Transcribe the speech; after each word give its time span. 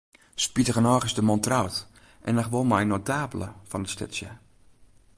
Spitigernôch 0.45 1.05
is 1.07 1.13
de 1.17 1.23
man 1.27 1.43
troud, 1.45 1.75
en 2.27 2.33
noch 2.35 2.51
wol 2.53 2.65
mei 2.69 2.83
in 2.83 2.91
notabele 2.93 3.47
fan 3.69 3.85
it 3.85 3.91
stedsje. 3.93 4.29